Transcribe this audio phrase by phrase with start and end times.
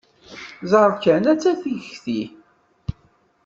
[0.71, 2.21] Ẓer kan atta tikti!